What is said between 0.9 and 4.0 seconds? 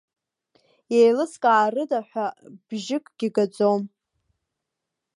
Иеилыскаарыда ҳәа бжьыкгьы гаӡом.